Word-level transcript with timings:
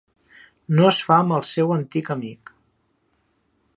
No 0.79 0.87
es 0.93 1.01
fa 1.09 1.17
amb 1.25 1.35
el 1.37 1.45
seu 1.49 1.73
antic 1.75 2.09
amic. 2.17 2.55